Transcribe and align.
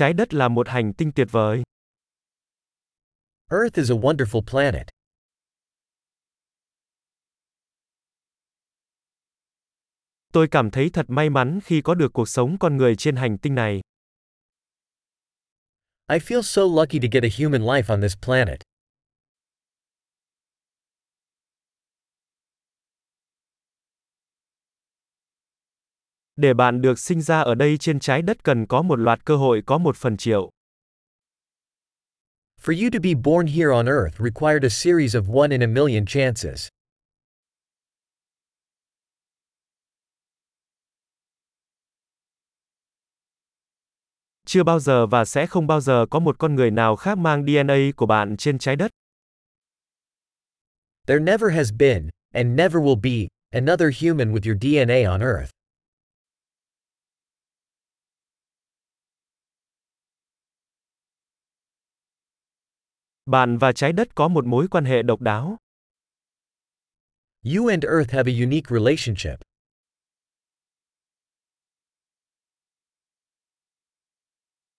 Trái 0.00 0.12
đất 0.12 0.34
là 0.34 0.48
một 0.48 0.68
hành 0.68 0.92
tinh 0.92 1.12
tuyệt 1.14 1.28
vời. 1.30 1.62
Earth 3.50 3.74
is 3.74 3.90
a 3.90 3.94
wonderful 3.94 4.42
planet. 4.50 4.86
Tôi 10.32 10.48
cảm 10.50 10.70
thấy 10.70 10.90
thật 10.92 11.06
may 11.08 11.30
mắn 11.30 11.60
khi 11.64 11.80
có 11.80 11.94
được 11.94 12.12
cuộc 12.12 12.28
sống 12.28 12.56
con 12.60 12.76
người 12.76 12.96
trên 12.96 13.16
hành 13.16 13.38
tinh 13.38 13.54
này. 13.54 13.80
I 16.08 16.18
feel 16.18 16.42
so 16.42 16.62
lucky 16.62 16.98
to 16.98 17.08
get 17.12 17.22
a 17.22 17.28
human 17.38 17.62
life 17.62 17.94
on 17.94 18.00
this 18.00 18.16
planet. 18.22 18.69
Để 26.40 26.54
bạn 26.54 26.80
được 26.80 26.98
sinh 26.98 27.22
ra 27.22 27.40
ở 27.40 27.54
đây 27.54 27.78
trên 27.78 28.00
trái 28.00 28.22
đất 28.22 28.44
cần 28.44 28.66
có 28.66 28.82
một 28.82 28.96
loạt 28.96 29.24
cơ 29.24 29.36
hội 29.36 29.62
có 29.66 29.78
một 29.78 29.96
phần 29.96 30.16
triệu. 30.16 30.50
For 32.62 32.82
you 32.82 32.90
to 32.92 32.98
be 33.02 33.14
born 33.14 33.46
here 33.46 33.70
on 33.72 33.86
Earth 33.86 34.18
required 34.18 34.64
a 34.64 34.68
series 34.68 35.16
of 35.16 35.40
one 35.40 35.50
in 35.50 35.62
a 35.62 35.66
million 35.66 36.06
chances. 36.06 36.68
Chưa 44.46 44.62
bao 44.62 44.80
giờ 44.80 45.06
và 45.06 45.24
sẽ 45.24 45.46
không 45.46 45.66
bao 45.66 45.80
giờ 45.80 46.06
có 46.10 46.18
một 46.18 46.38
con 46.38 46.54
người 46.54 46.70
nào 46.70 46.96
khác 46.96 47.18
mang 47.18 47.44
DNA 47.46 47.76
của 47.96 48.06
bạn 48.06 48.36
trên 48.36 48.58
trái 48.58 48.76
đất. 48.76 48.90
There 51.06 51.20
never 51.20 51.54
has 51.54 51.72
been, 51.78 52.08
and 52.34 52.58
never 52.58 52.82
will 52.82 53.00
be, 53.00 53.28
another 53.50 54.02
human 54.02 54.32
with 54.32 54.50
your 54.50 54.58
DNA 54.62 55.10
on 55.10 55.20
Earth. 55.20 55.59
Bạn 63.30 63.58
và 63.58 63.72
trái 63.72 63.92
đất 63.92 64.08
có 64.14 64.28
một 64.28 64.46
mối 64.46 64.68
quan 64.70 64.84
hệ 64.84 65.02
độc 65.02 65.20
đáo. 65.20 65.56
You 67.54 67.66
and 67.66 67.84
Earth 67.84 68.12
have 68.12 68.32
a 68.32 68.34
unique 68.44 68.76
relationship. 68.76 69.40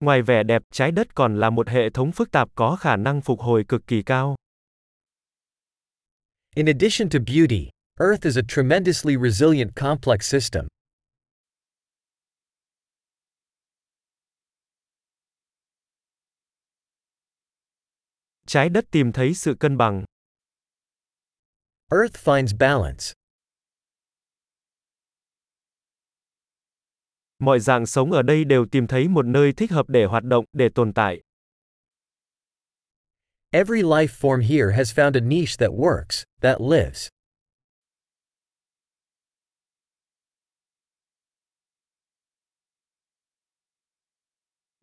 Ngoài 0.00 0.22
vẻ 0.22 0.42
đẹp, 0.42 0.62
trái 0.72 0.90
đất 0.90 1.14
còn 1.14 1.40
là 1.40 1.50
một 1.50 1.68
hệ 1.68 1.90
thống 1.90 2.12
phức 2.12 2.30
tạp 2.30 2.48
có 2.54 2.76
khả 2.76 2.96
năng 2.96 3.20
phục 3.20 3.40
hồi 3.40 3.64
cực 3.68 3.86
kỳ 3.86 4.02
cao. 4.02 4.36
In 6.54 6.66
addition 6.66 7.08
to 7.10 7.18
beauty, 7.18 7.70
Earth 8.00 8.24
is 8.24 8.38
a 8.38 8.42
tremendously 8.48 9.16
resilient 9.16 9.76
complex 9.76 10.22
system. 10.22 10.66
Trái 18.46 18.68
đất 18.68 18.84
tìm 18.90 19.12
thấy 19.12 19.34
sự 19.34 19.54
cân 19.60 19.76
bằng. 19.76 20.04
Earth 21.90 22.16
finds 22.24 22.58
balance. 22.58 23.04
Mọi 27.38 27.60
dạng 27.60 27.86
sống 27.86 28.12
ở 28.12 28.22
đây 28.22 28.44
đều 28.44 28.66
tìm 28.66 28.86
thấy 28.86 29.08
một 29.08 29.26
nơi 29.26 29.52
thích 29.52 29.70
hợp 29.70 29.88
để 29.88 30.04
hoạt 30.04 30.24
động, 30.24 30.44
để 30.52 30.68
tồn 30.74 30.92
tại. 30.92 31.22
Every 33.50 33.82
life 33.82 34.06
form 34.20 34.40
here 34.40 34.76
has 34.76 34.98
found 34.98 35.14
a 35.14 35.20
niche 35.20 35.56
that 35.58 35.70
works, 35.70 36.24
that 36.40 36.60
lives. 36.60 37.08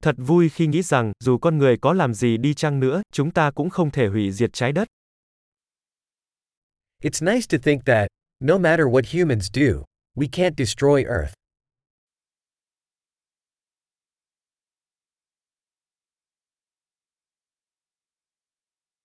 Thật 0.04 0.16
vui 0.18 0.50
khi 0.50 0.68
nghĩ 0.68 0.82
rằng, 0.82 1.12
dù 1.20 1.38
con 1.38 1.58
người 1.58 1.78
có 1.82 1.94
làm 1.94 2.14
gì 2.14 2.38
đi 2.38 2.54
chăng 2.54 2.80
nữa, 2.80 3.02
chúng 3.12 3.32
ta 3.32 3.52
cũng 3.52 3.70
không 3.70 3.92
thể 3.92 4.08
hủy 4.08 4.32
diệt 4.32 4.54
trái 4.54 4.72
đất. 4.72 4.88
It's 7.04 7.34
nice 7.34 7.48
to 7.50 7.58
think 7.64 7.86
that, 7.86 8.08
no 8.40 8.58
matter 8.58 8.86
what 8.86 9.20
humans 9.20 9.50
do, 9.54 9.84
we 10.16 10.28
can't 10.32 10.54
destroy 10.58 11.04
Earth. 11.04 11.34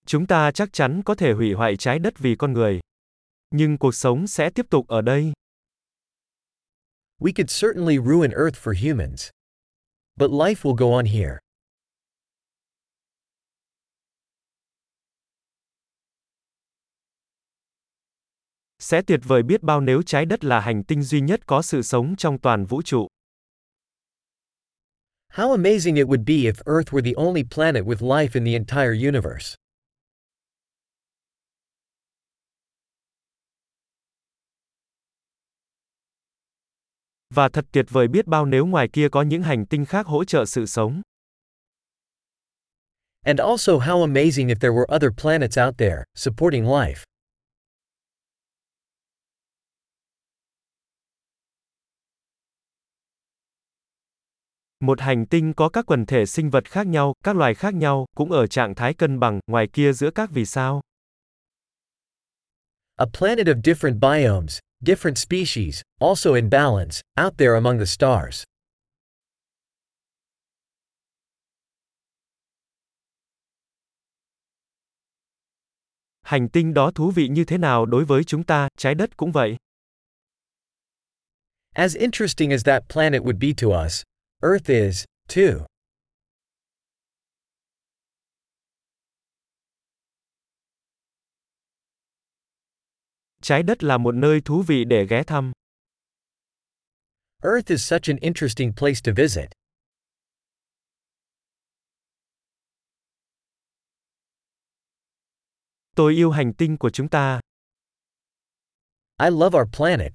Chúng 0.05 0.27
ta 0.27 0.51
chắc 0.51 0.69
chắn 0.73 1.01
có 1.05 1.15
thể 1.15 1.33
hủy 1.33 1.53
hoại 1.53 1.77
trái 1.77 1.99
đất 1.99 2.13
vì 2.19 2.35
con 2.35 2.53
người. 2.53 2.79
Nhưng 3.51 3.77
cuộc 3.77 3.95
sống 3.95 4.27
sẽ 4.27 4.49
tiếp 4.49 4.65
tục 4.69 4.87
ở 4.87 5.01
đây. 5.01 5.33
We 7.19 7.31
could 7.35 7.61
certainly 7.61 7.97
ruin 7.97 8.31
Earth 8.31 8.57
for 8.63 8.89
humans. 8.89 9.29
But 10.19 10.31
life 10.31 10.63
will 10.63 10.75
go 10.75 10.93
on 10.93 11.05
here. 11.05 11.37
Sẽ 18.79 19.01
tuyệt 19.01 19.19
vời 19.23 19.43
biết 19.43 19.63
bao 19.63 19.81
nếu 19.81 20.01
trái 20.01 20.25
đất 20.25 20.43
là 20.43 20.59
hành 20.59 20.83
tinh 20.83 21.03
duy 21.03 21.21
nhất 21.21 21.39
có 21.45 21.61
sự 21.61 21.81
sống 21.81 22.15
trong 22.15 22.37
toàn 22.41 22.65
vũ 22.65 22.81
trụ. 22.81 23.07
How 25.33 25.51
amazing 25.51 25.95
it 25.95 26.07
would 26.07 26.25
be 26.25 26.33
if 26.33 26.53
Earth 26.65 26.91
were 26.91 27.01
the 27.01 27.13
only 27.15 27.43
planet 27.43 27.83
with 27.85 28.01
life 28.01 28.29
in 28.33 28.45
the 28.45 28.53
entire 28.53 29.09
universe. 29.09 29.55
Và 37.33 37.49
thật 37.49 37.65
tuyệt 37.71 37.85
vời 37.89 38.07
biết 38.07 38.27
bao 38.27 38.45
nếu 38.45 38.65
ngoài 38.65 38.87
kia 38.93 39.09
có 39.09 39.21
những 39.21 39.43
hành 39.43 39.65
tinh 39.65 39.85
khác 39.85 40.05
hỗ 40.05 40.23
trợ 40.23 40.45
sự 40.45 40.65
sống. 40.65 41.01
And 43.21 43.39
also 43.39 43.77
how 43.77 44.05
amazing 44.07 44.47
if 44.47 44.55
there 44.55 44.73
were 44.73 44.95
other 44.95 45.09
planets 45.21 45.65
out 45.65 45.77
there, 45.77 46.03
supporting 46.15 46.65
life. 46.65 47.03
Một 54.79 55.01
hành 55.01 55.25
tinh 55.25 55.53
có 55.53 55.69
các 55.69 55.85
quần 55.85 56.05
thể 56.05 56.25
sinh 56.25 56.49
vật 56.49 56.65
khác 56.65 56.87
nhau, 56.87 57.13
các 57.23 57.35
loài 57.35 57.55
khác 57.55 57.73
nhau, 57.73 58.05
cũng 58.15 58.31
ở 58.31 58.47
trạng 58.47 58.75
thái 58.75 58.93
cân 58.93 59.19
bằng, 59.19 59.39
ngoài 59.47 59.67
kia 59.73 59.93
giữa 59.93 60.11
các 60.11 60.29
vì 60.33 60.45
sao. 60.45 60.81
A 62.95 63.05
planet 63.19 63.47
of 63.47 63.61
different 63.61 63.99
biomes, 63.99 64.59
different 64.81 65.17
species, 65.17 65.81
also 65.99 66.33
in 66.33 66.49
balance, 66.49 67.01
out 67.17 67.37
there 67.37 67.55
among 67.55 67.79
the 67.79 67.85
stars. 67.85 68.43
Hành 76.21 76.49
tinh 76.49 76.73
đó 76.73 76.91
thú 76.95 77.11
vị 77.11 77.27
như 77.27 77.43
thế 77.45 77.57
nào 77.57 77.85
đối 77.85 78.05
với 78.05 78.23
chúng 78.23 78.43
ta, 78.43 78.67
trái 78.77 78.95
đất 78.95 79.17
cũng 79.17 79.31
vậy. 79.31 79.57
As 81.73 81.95
interesting 81.95 82.51
as 82.51 82.65
that 82.65 82.83
planet 82.89 83.21
would 83.21 83.39
be 83.39 83.53
to 83.53 83.69
us, 83.85 84.03
Earth 84.41 84.69
is, 84.69 85.05
too. 85.27 85.68
Trái 93.49 93.63
đất 93.63 93.83
là 93.83 93.97
một 93.97 94.15
nơi 94.15 94.41
thú 94.45 94.63
vị 94.67 94.83
để 94.85 95.05
ghé 95.09 95.23
thăm. 95.23 95.51
Earth 97.43 97.71
is 97.71 97.91
such 97.91 98.09
an 98.09 98.17
interesting 98.21 98.73
place 98.77 98.99
to 99.03 99.11
visit. 99.15 99.49
Tôi 105.95 106.13
yêu 106.13 106.31
hành 106.31 106.53
tinh 106.53 106.77
của 106.77 106.89
chúng 106.89 107.09
ta. 107.09 107.39
I 109.23 109.29
love 109.29 109.59
our 109.59 109.67
planet. 109.77 110.11